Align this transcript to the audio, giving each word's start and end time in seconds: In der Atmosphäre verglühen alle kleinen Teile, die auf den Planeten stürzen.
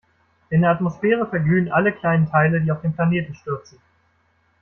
In 0.49 0.61
der 0.61 0.71
Atmosphäre 0.71 1.27
verglühen 1.29 1.71
alle 1.71 1.91
kleinen 1.91 2.25
Teile, 2.25 2.59
die 2.59 2.71
auf 2.71 2.81
den 2.81 2.93
Planeten 2.95 3.35
stürzen. 3.35 3.77